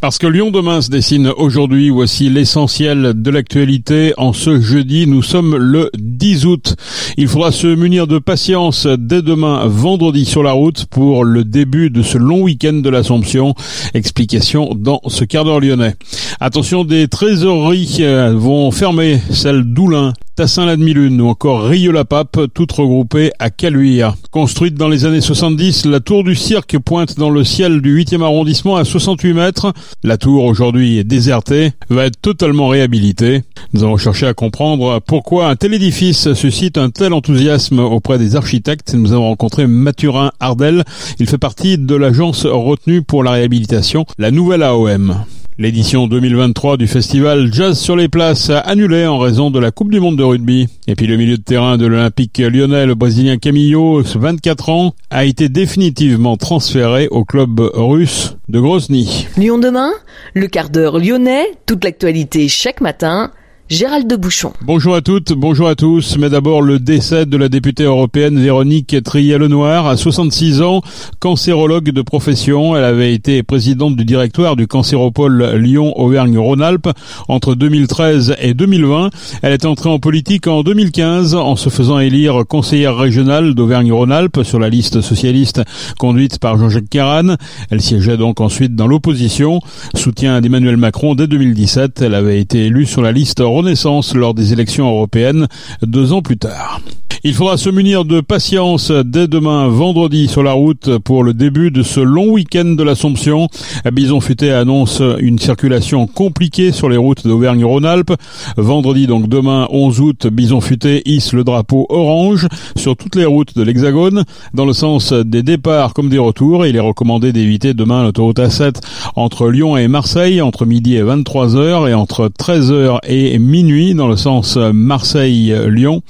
[0.00, 4.12] Parce que Lyon demain se dessine aujourd'hui, voici l'essentiel de l'actualité.
[4.16, 6.76] En ce jeudi, nous sommes le 10 août.
[7.16, 11.90] Il faudra se munir de patience dès demain, vendredi, sur la route pour le début
[11.90, 13.54] de ce long week-end de l'Assomption.
[13.94, 15.94] Explication dans ce quart d'heure lyonnais.
[16.40, 23.48] Attention, des trésoreries euh, vont fermer, celle d'Oulin, Tassin-la-Demi-Lune ou encore Rieux-la-Pape, toutes regroupées à
[23.48, 24.16] Caluire.
[24.30, 28.22] Construite dans les années 70, la tour du cirque pointe dans le ciel du 8e
[28.22, 29.72] arrondissement à 68 mètres.
[30.04, 33.42] La tour, aujourd'hui désertée, va être totalement réhabilitée.
[33.72, 38.36] Nous avons cherché à comprendre pourquoi un tel édifice suscite un tel enthousiasme auprès des
[38.36, 38.94] architectes.
[38.94, 40.84] Nous avons rencontré Mathurin Ardel.
[41.18, 45.24] Il fait partie de l'agence retenue pour la réhabilitation, la nouvelle AOM.
[45.58, 49.90] L'édition 2023 du festival Jazz sur les places a annulé en raison de la Coupe
[49.90, 50.68] du Monde de rugby.
[50.86, 55.24] Et puis le milieu de terrain de l'Olympique lyonnais, le Brésilien Camillo, 24 ans, a
[55.24, 59.28] été définitivement transféré au club russe de Grozny.
[59.38, 59.92] Lyon demain,
[60.34, 63.30] le quart d'heure lyonnais, toute l'actualité chaque matin
[63.68, 64.52] Gérald de Bouchon.
[64.62, 66.18] Bonjour à toutes, bonjour à tous.
[66.18, 70.82] Mais d'abord le décès de la députée européenne Véronique Trier-Lenoir à 66 ans,
[71.18, 72.76] cancérologue de profession.
[72.76, 76.90] Elle avait été présidente du directoire du cancéropole Lyon-Auvergne-Rhône-Alpes
[77.26, 79.10] entre 2013 et 2020.
[79.42, 84.60] Elle est entrée en politique en 2015 en se faisant élire conseillère régionale d'Auvergne-Rhône-Alpes sur
[84.60, 85.62] la liste socialiste
[85.98, 87.34] conduite par Jean-Jacques Caran.
[87.72, 89.58] Elle siégeait donc ensuite dans l'opposition.
[89.96, 92.02] Soutien d'Emmanuel Macron dès 2017.
[92.02, 95.48] Elle avait été élue sur la liste Renaissance lors des élections européennes
[95.80, 96.82] deux ans plus tard.
[97.28, 101.72] Il faudra se munir de patience dès demain vendredi sur la route pour le début
[101.72, 103.48] de ce long week-end de l'Assomption.
[103.92, 108.14] Bison Futé annonce une circulation compliquée sur les routes d'Auvergne-Rhône-Alpes.
[108.56, 113.56] Vendredi donc demain 11 août, Bison Futé hisse le drapeau orange sur toutes les routes
[113.56, 114.22] de l'Hexagone
[114.54, 116.64] dans le sens des départs comme des retours.
[116.64, 118.76] Il est recommandé d'éviter demain l'autoroute A7
[119.16, 124.16] entre Lyon et Marseille entre midi et 23h et entre 13h et minuit dans le
[124.16, 126.02] sens Marseille-Lyon.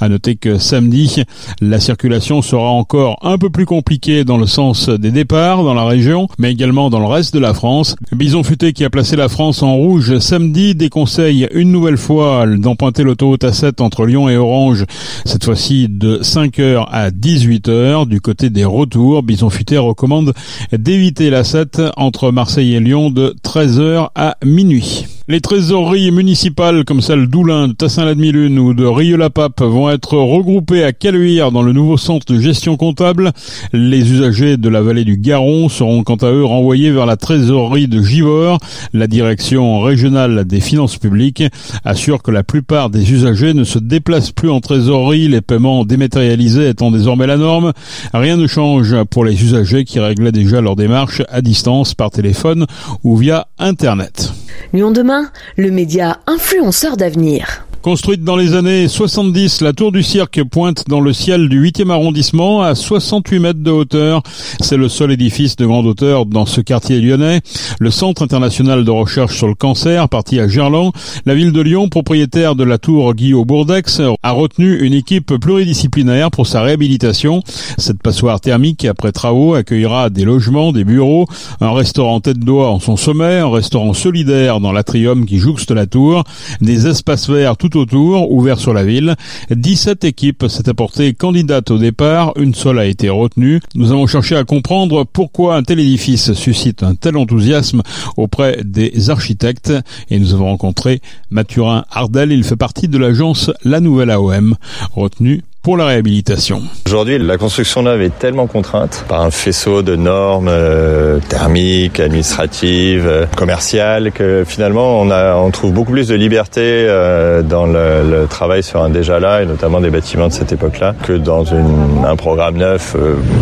[0.00, 1.22] À noter que samedi,
[1.60, 5.84] la circulation sera encore un peu plus compliquée dans le sens des départs dans la
[5.84, 7.96] région, mais également dans le reste de la France.
[8.12, 13.02] Bison Futé qui a placé la France en rouge samedi déconseille une nouvelle fois d'emprunter
[13.02, 14.84] l'autoroute A7 entre Lyon et Orange,
[15.24, 18.08] cette fois-ci de 5h à 18h.
[18.08, 20.32] Du côté des retours, Bison Futé recommande
[20.72, 25.06] d'éviter la 7 entre Marseille et Lyon de 13h à minuit.
[25.26, 30.92] Les trésoreries municipales comme celle d'Oulin, de Tassin-la-Demi-Lune ou de Rieux-la-Pape vont être regroupées à
[30.92, 33.32] Caluire dans le nouveau centre de gestion comptable.
[33.72, 37.88] Les usagers de la vallée du Garon seront quant à eux renvoyés vers la trésorerie
[37.88, 38.58] de Givors.
[38.92, 41.42] La direction régionale des finances publiques
[41.86, 46.68] assure que la plupart des usagers ne se déplacent plus en trésorerie, les paiements dématérialisés
[46.68, 47.72] étant désormais la norme.
[48.12, 52.66] Rien ne change pour les usagers qui réglaient déjà leur démarche à distance par téléphone
[53.04, 54.34] ou via Internet.
[54.72, 57.66] Lyon demain, le média influenceur d'avenir.
[57.84, 61.90] Construite dans les années 70, la tour du cirque pointe dans le ciel du 8e
[61.90, 64.22] arrondissement à 68 mètres de hauteur.
[64.60, 67.42] C'est le seul édifice de grande hauteur dans ce quartier lyonnais.
[67.78, 70.92] Le Centre international de recherche sur le cancer, parti à Gerland,
[71.26, 76.30] la ville de Lyon, propriétaire de la tour Guillaume Bourdex, a retenu une équipe pluridisciplinaire
[76.30, 77.42] pour sa réhabilitation.
[77.76, 81.26] Cette passoire thermique, après travaux, accueillera des logements, des bureaux,
[81.60, 85.84] un restaurant tête d'oie en son sommet, un restaurant solidaire dans l'atrium qui jouxte la
[85.84, 86.24] tour,
[86.62, 89.16] des espaces verts tout autour, ouvert sur la ville.
[89.50, 93.60] 17 équipes s'étaient portées candidates au départ, une seule a été retenue.
[93.74, 97.82] Nous avons cherché à comprendre pourquoi un tel édifice suscite un tel enthousiasme
[98.16, 99.72] auprès des architectes
[100.10, 104.56] et nous avons rencontré Mathurin Ardel, il fait partie de l'agence La Nouvelle AOM,
[104.94, 106.62] retenue pour la réhabilitation.
[106.86, 113.06] Aujourd'hui, la construction neuve est tellement contrainte par un faisceau de normes euh, thermiques, administratives,
[113.06, 118.26] euh, commerciales, que finalement on, a, on trouve beaucoup plus de liberté euh, dans le,
[118.28, 122.04] travail sur un déjà là, et notamment des bâtiments de cette époque-là, que dans une,
[122.06, 122.94] un programme neuf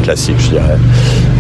[0.05, 0.79] classique, je dirais.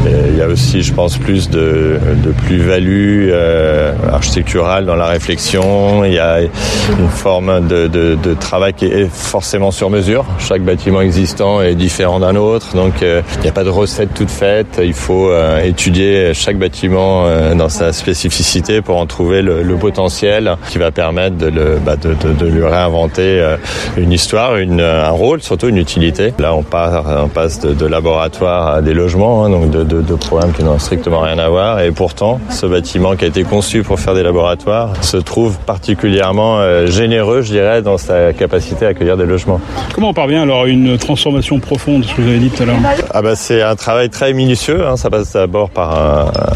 [0.06, 5.06] Et il y a aussi, je pense, plus de, de plus-value euh, architecturale dans la
[5.06, 6.04] réflexion.
[6.04, 10.24] Il y a une forme de, de, de, travail qui est forcément sur mesure.
[10.38, 14.12] Chaque bâtiment existant est différent d'un autre, donc euh, il n'y a pas de recette
[14.14, 14.80] toute faite.
[14.82, 19.76] Il faut euh, étudier chaque bâtiment euh, dans sa spécificité pour en trouver le, le
[19.76, 23.56] potentiel qui va permettre de, le, bah, de, lui réinventer euh,
[23.96, 26.32] une histoire, une, un rôle, surtout une utilité.
[26.38, 30.16] Là, on, part, on passe de, laboratoire à des logements, hein, donc de deux, deux
[30.16, 31.80] programmes qui n'ont strictement rien à voir.
[31.80, 36.58] Et pourtant, ce bâtiment qui a été conçu pour faire des laboratoires se trouve particulièrement
[36.60, 39.60] euh, généreux, je dirais, dans sa capacité à accueillir des logements.
[39.94, 42.66] Comment on parvient alors à une transformation profonde, ce que vous avez dit tout à
[42.66, 42.76] l'heure?
[43.12, 44.86] Ah bah, C'est un travail très minutieux.
[44.86, 44.96] Hein.
[44.96, 45.90] Ça passe d'abord par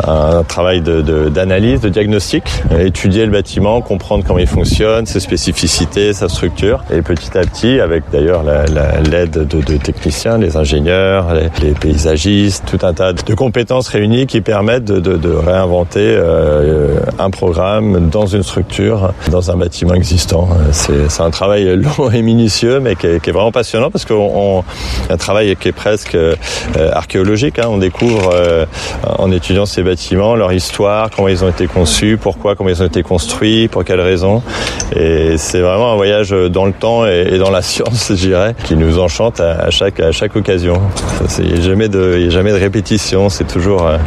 [0.07, 2.45] un, un travail d'analyse, de, de, diagnostic,
[2.79, 6.85] étudier le bâtiment, comprendre comment il fonctionne, ses spécificités, sa structure.
[6.91, 8.43] Et petit à petit, avec d'ailleurs
[9.11, 14.27] l'aide de, de, techniciens, les ingénieurs, les, les, paysagistes, tout un tas de compétences réunies
[14.27, 20.49] qui permettent de, de réinventer euh, un programme dans une structure, dans un bâtiment existant.
[20.73, 24.65] C'est un travail long et minutieux, mais qui est, qui vraiment passionnant parce qu'on
[25.11, 26.37] un travail qui est presque euh,
[26.93, 27.59] archéologique.
[27.59, 27.67] Hein.
[27.69, 28.65] On découvre euh,
[29.19, 32.87] en étudiant ces bâtiments leur histoire, comment ils ont été conçus, pourquoi, comment ils ont
[32.87, 34.43] été construits, pour quelles raisons.
[34.99, 38.77] Et c'est vraiment un voyage dans le temps et, dans la science, je dirais, qui
[38.77, 40.81] nous enchante à, chaque à chaque occasion.
[41.39, 43.29] Il n'y a jamais de répétition.
[43.29, 43.99] C'est toujours euh,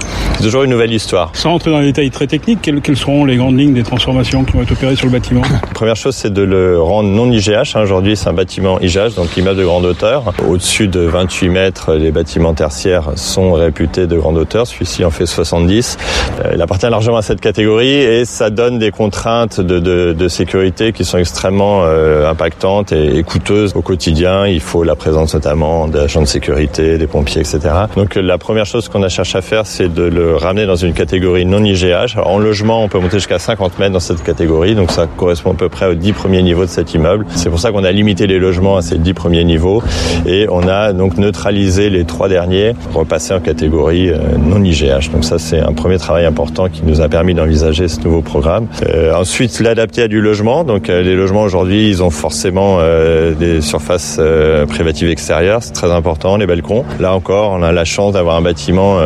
[0.42, 1.32] toujours une nouvelle histoire.
[1.34, 4.54] Sans rentrer dans les détails très techniques, quelles, seront les grandes lignes des transformations qui
[4.54, 7.76] vont être opérées sur le bâtiment La première chose, c'est de le rendre non IGH.
[7.76, 7.82] Hein.
[7.84, 10.34] Aujourd'hui, c'est un bâtiment IGH, donc immeuble de grande hauteur.
[10.48, 14.66] Au-dessus de 28 mètres, les bâtiments tertiaires sont réputés de grande hauteur.
[14.66, 15.98] Celui-ci en fait 70.
[16.46, 20.28] Euh, il appartient largement à cette catégorie et ça donne des contraintes de, de, de
[20.28, 24.48] sécurité qui sont extrêmement euh, impactantes et, coûteuses au quotidien.
[24.48, 27.60] Il faut la présence notamment d'agents de sécurité, des pompiers, etc.
[27.96, 30.94] Donc la première chose qu'on a cherché à faire, c'est de le ramener dans une
[30.94, 32.18] catégorie non IGH.
[32.24, 35.56] En logement, on peut monter jusqu'à 50 mètres dans cette catégorie, donc ça correspond à
[35.56, 37.26] peu près aux 10 premiers niveaux de cet immeuble.
[37.36, 39.84] C'est pour ça qu'on a limité les logements à ces 10 premiers niveaux
[40.26, 45.12] et on a donc neutralisé les trois derniers, repasser en catégorie non IGH.
[45.12, 48.68] Donc ça, c'est un premier travail important qui nous a permis d'envisager ce nouveau programme.
[48.88, 50.64] Euh, ensuite, l'adapter à du logement.
[50.70, 55.74] Donc euh, les logements aujourd'hui, ils ont forcément euh, des surfaces euh, privatives extérieures, c'est
[55.74, 56.86] très important, les balcons.
[57.00, 59.00] Là encore, on a la chance d'avoir un bâtiment,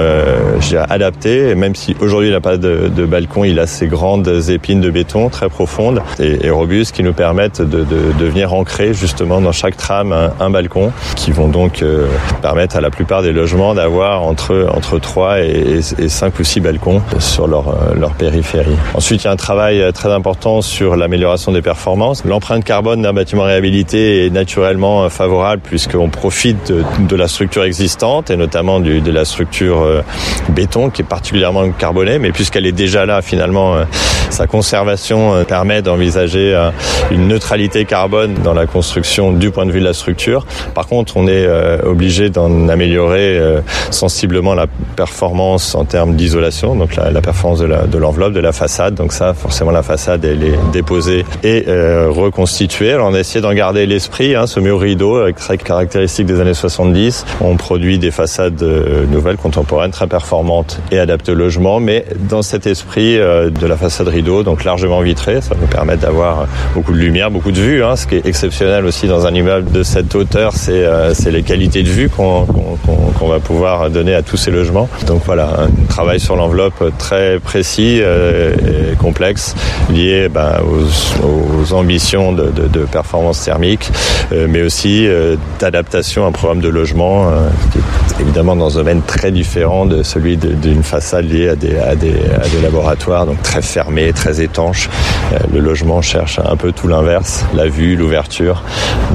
[0.90, 4.90] adapté, même si aujourd'hui il n'a pas de, balcon, il a ces grandes épines de
[4.90, 7.86] béton très profondes et, robustes qui nous permettent de,
[8.26, 11.84] venir ancrer justement dans chaque trame un, balcon, qui vont donc
[12.42, 16.60] permettre à la plupart des logements d'avoir entre entre 3 et, et 5 ou 6
[16.60, 18.76] balcons sur leur périphérie.
[18.96, 22.24] Ensuite, il y a un travail très important sur l'amélioration des performances.
[22.26, 28.38] L'empreinte carbone d'un bâtiment réhabilité est naturellement favorable puisqu'on profite de, la structure existante et
[28.38, 30.02] notamment de la structure euh,
[30.50, 33.84] béton qui est particulièrement carbonée, mais puisqu'elle est déjà là, finalement, euh,
[34.34, 36.72] sa conservation euh, permet d'envisager euh,
[37.12, 40.46] une neutralité carbone dans la construction du point de vue de la structure.
[40.74, 43.62] Par contre, on est euh, obligé d'en améliorer euh,
[43.92, 44.66] sensiblement la
[44.96, 48.96] performance en termes d'isolation, donc la, performance de l'enveloppe, de, la façade.
[48.96, 52.94] Donc ça, forcément, la façade, elle est déposée et euh, reconstituée.
[52.94, 56.40] Alors, on a essayé d'en garder l'esprit, hein, ce mur rideau, avec très caractéristique des
[56.40, 57.26] années 70.
[57.42, 62.42] On produit des façades euh, nouvelles, contemporaines, très performantes et adaptées au logement, mais dans
[62.42, 66.94] cet esprit euh, de la façade rideau, donc largement vitrée, ça nous permet d'avoir beaucoup
[66.94, 67.84] de lumière, beaucoup de vue.
[67.84, 71.44] Hein, ce qui est exceptionnel aussi dans un immeuble de cette hauteur, c'est euh, les
[71.44, 74.88] qualités de vue qu'on qu qu va pouvoir donner à tous ces logements.
[75.08, 79.56] Donc voilà, un travail sur l'enveloppe très précis euh, et complexe,
[79.90, 83.90] lié ben, aux, aux, ambitions de, performance thermique,
[84.32, 88.78] euh, mais aussi euh, d'adaptation à un programme de logement euh, qui est évidemment dans
[88.78, 92.14] un domaine très différent de celui d'une façade liée à des,
[92.62, 94.90] laboratoires, donc très fermé, très étanche.
[95.52, 98.64] Le logement cherche un peu tout l'inverse, la vue, l'ouverture.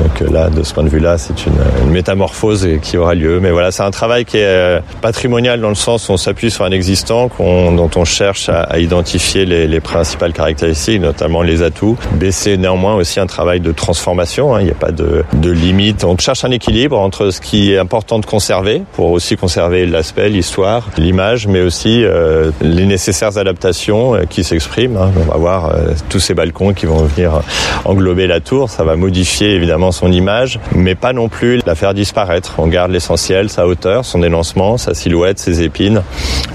[0.03, 3.41] Donc là, de ce point de vue-là, c'est une, métamorphose qui aura lieu.
[3.41, 6.65] Mais voilà, c'est un travail qui est patrimonial dans le sens où on s'appuie sur
[6.65, 11.97] un existant on, dont on cherche à, identifier les, principales caractéristiques, notamment les atouts.
[12.13, 14.55] Baisser néanmoins aussi un travail de transformation.
[14.55, 14.61] Hein.
[14.61, 16.05] Il n'y a pas de, de limite.
[16.05, 20.29] On cherche un équilibre entre ce qui est important de conserver pour aussi conserver l'aspect,
[20.29, 24.97] l'histoire, l'image, mais aussi euh, les nécessaires adaptations euh, qui s'expriment.
[24.97, 25.13] Hein.
[25.17, 27.43] On va voir euh, tous ces balcons qui vont venir
[27.85, 28.71] englober la tour.
[28.71, 32.55] Ça va modifier évidemment son image, mais pas non plus la faire disparaître.
[32.59, 36.03] On garde l'essentiel, sa hauteur, son élancement, sa silhouette, ses épines,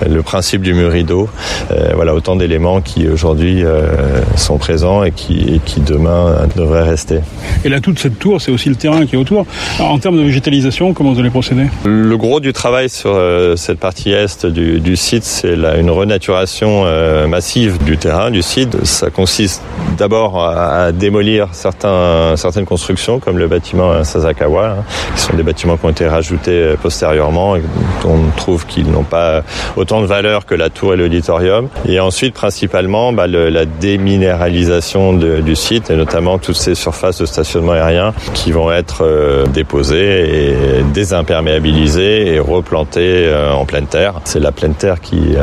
[0.07, 1.29] le principe du mur rideau.
[1.71, 6.83] Euh, voilà autant d'éléments qui aujourd'hui euh, sont présents et qui, et qui demain devraient
[6.83, 7.19] rester.
[7.65, 9.45] Et là, toute cette tour, c'est aussi le terrain qui est autour.
[9.79, 11.65] Alors, en termes de végétalisation, comment vous allez procéder?
[11.85, 16.83] Le gros du travail sur euh, cette partie est du, du site, c'est une renaturation
[16.85, 18.85] euh, massive du terrain, du site.
[18.85, 19.61] Ça consiste
[19.97, 24.83] d'abord à, à, démolir certains, certaines constructions, comme le bâtiment Sasakawa, hein,
[25.15, 27.61] qui sont des bâtiments qui ont été rajoutés euh, postérieurement et
[28.03, 29.43] dont on trouve qu'ils n'ont pas
[29.83, 31.67] autant de valeur que la tour et l'auditorium.
[31.85, 37.73] Et ensuite, principalement, bah, la déminéralisation du site, et notamment toutes ces surfaces de stationnement
[37.73, 44.13] aérien qui vont être euh, déposées et désimperméabilisées et replantées en pleine terre.
[44.23, 45.35] C'est la pleine terre qui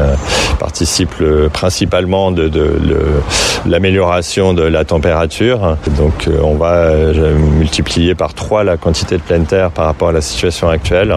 [0.59, 1.15] participe
[1.53, 2.51] principalement de,
[3.67, 5.77] l'amélioration de la température.
[5.99, 6.91] Donc on va
[7.59, 11.17] multiplier par 3 la quantité de pleine terre par rapport à la situation actuelle.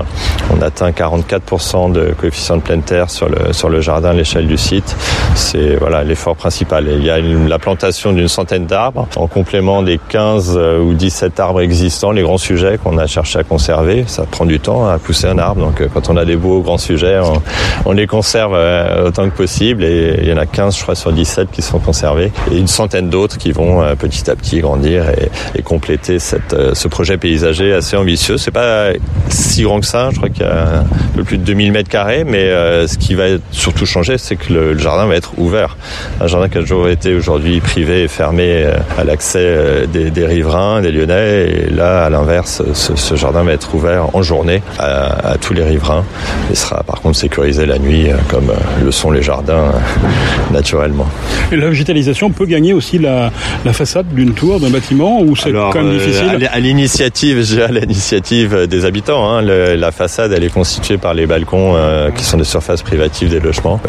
[0.51, 4.47] On atteint 44% de coefficient de pleine terre sur le, sur le jardin à l'échelle
[4.47, 4.95] du site.
[5.35, 6.87] C'est voilà l'effort principal.
[6.87, 11.61] il y a la plantation d'une centaine d'arbres en complément des 15 ou 17 arbres
[11.61, 14.03] existants, les grands sujets qu'on a cherché à conserver.
[14.07, 15.61] Ça prend du temps à pousser un arbre.
[15.61, 17.19] Donc quand on a des beaux grands sujets,
[17.85, 19.83] on, les conserve euh, autant que possible.
[19.83, 22.31] Et il y en a 15, je crois, sur 17 qui sont conservés.
[22.51, 25.05] Et une centaine d'autres qui vont euh, petit à petit grandir
[25.55, 28.37] et, compléter cette, euh, ce projet paysager assez ambitieux.
[28.37, 28.89] C'est pas
[29.29, 30.09] si grand que ça.
[30.11, 32.23] Je crois qu'il y a un peu plus de 2000 mètres carrés.
[32.23, 32.49] Mais
[32.87, 35.75] ce qui va surtout changer, c'est que le, jardin va être ouvert.
[36.21, 38.65] Un jardin qui a toujours été aujourd'hui privé et fermé
[38.97, 41.49] à l'accès des, des riverains, des Lyonnais.
[41.49, 45.53] Et là, à l'inverse, ce, ce, jardin va être ouvert en journée à, à, tous
[45.53, 46.05] les riverains
[46.51, 48.51] et sera par contre sécurisé la nuit, comme
[48.83, 49.71] le sont les jardins
[50.51, 51.07] naturellement.
[51.51, 53.31] Et la végétalisation peut gagner aussi la,
[53.65, 58.67] la façade d'une tour, d'un bâtiment, ou c'est quand même difficile À l'initiative, à l'initiative
[58.67, 62.37] des habitants, hein, le, la façade, elle est constituée par les balcons euh, qui sont
[62.37, 62.81] des surfaces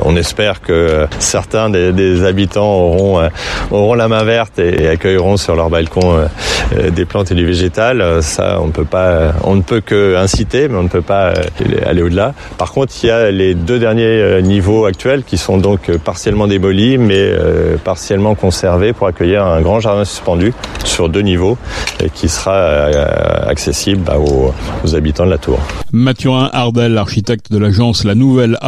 [0.02, 3.28] On espère que certains des, habitants auront, euh,
[3.70, 6.26] auront la main verte et, accueilleront sur leur balcon
[6.76, 8.22] euh, des plantes et du végétal.
[8.22, 11.32] Ça, on peut pas, on ne peut que inciter, mais on ne peut pas
[11.86, 12.34] aller au-delà.
[12.58, 16.98] Par contre, il y a les deux derniers niveaux actuels qui sont donc partiellement démolis,
[16.98, 17.32] mais
[17.84, 20.52] partiellement conservés pour accueillir un grand jardin suspendu
[20.84, 21.56] sur deux niveaux
[22.14, 22.86] qui sera
[23.46, 25.58] accessible bah, aux, habitants de la tour.
[25.92, 28.58] Mathurin Ardel, architecte de l'agence La Nouvelle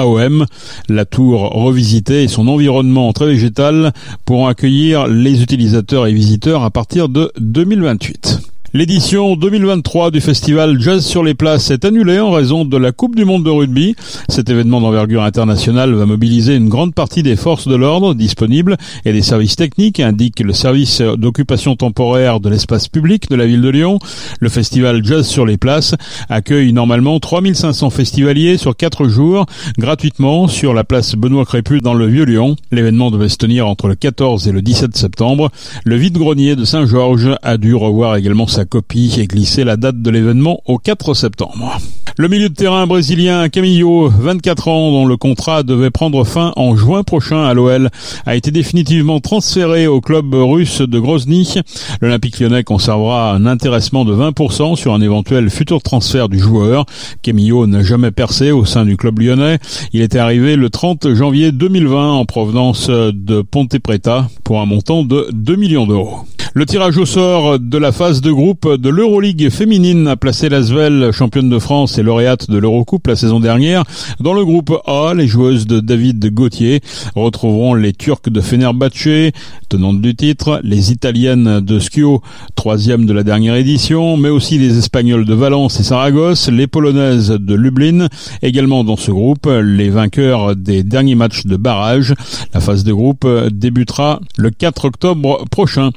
[0.89, 3.93] La tour revisitée et son environnement très végétal
[4.25, 8.56] pourront accueillir les utilisateurs et visiteurs à partir de 2028.
[8.77, 13.17] L'édition 2023 du festival Jazz sur les places est annulée en raison de la Coupe
[13.17, 13.97] du monde de rugby.
[14.29, 19.15] Cet événement d'envergure internationale va mobiliser une grande partie des forces de l'ordre disponibles et
[19.15, 23.71] des services techniques, indique le service d'occupation temporaire de l'espace public de la ville de
[23.71, 23.99] Lyon.
[24.41, 25.95] Le festival Jazz sur les places
[26.29, 29.47] accueille normalement 3500 festivaliers sur 4 jours,
[29.79, 32.57] gratuitement sur la place Benoît Crépus dans le Vieux-Lyon.
[32.73, 35.51] L'événement devait se tenir entre le 14 et le 17 septembre.
[35.87, 40.11] Le vide-grenier de Saint-Georges a dû revoir également sa copie et glisser la date de
[40.11, 41.79] l'événement au 4 septembre.
[42.19, 46.75] Le milieu de terrain brésilien Camillo, 24 ans, dont le contrat devait prendre fin en
[46.75, 47.91] juin prochain à l'OL,
[48.25, 51.57] a été définitivement transféré au club russe de Grozny.
[52.01, 56.87] L'Olympique lyonnais conservera un intéressement de 20% sur un éventuel futur transfert du joueur.
[57.21, 59.59] Camillo n'a jamais percé au sein du club lyonnais.
[59.93, 65.05] Il était arrivé le 30 janvier 2020 en provenance de Ponte Preta pour un montant
[65.05, 66.21] de 2 millions d'euros.
[66.57, 71.11] Le tirage au sort de la phase de groupe de l'Euroleague féminine a placé l'Asvel,
[71.13, 73.85] championne de France et lauréate de l'Eurocoupe la saison dernière.
[74.21, 76.81] Dans le groupe A, les joueuses de David Gauthier
[77.15, 79.35] retrouveront les Turcs de Fenerbahce,
[79.69, 82.23] tenantes du titre, les Italiennes de Schio,
[82.55, 87.33] troisième de la dernière édition, mais aussi les Espagnols de Valence et Saragosse, les Polonaises
[87.33, 88.09] de Lublin.
[88.41, 92.15] Également dans ce groupe, les vainqueurs des derniers matchs de barrage.
[92.55, 95.91] La phase de groupe débutera le 4 octobre prochain.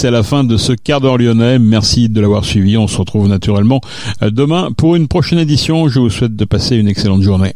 [0.00, 1.58] C'est la fin de ce quart d'heure lyonnais.
[1.58, 2.76] Merci de l'avoir suivi.
[2.76, 3.80] On se retrouve naturellement
[4.22, 5.88] demain pour une prochaine édition.
[5.88, 7.52] Je vous souhaite de passer une excellente journée.